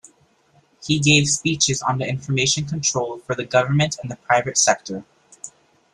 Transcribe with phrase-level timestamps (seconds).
[0.83, 5.05] He gave speeches on information control for the government and the private sector.